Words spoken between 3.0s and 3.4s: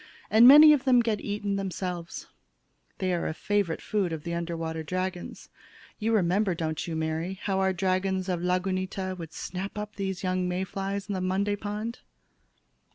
are